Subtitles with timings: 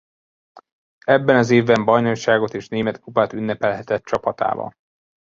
[1.05, 4.73] Ebben az évben bajnokságot és német kupát ünnepelhetett csapatával.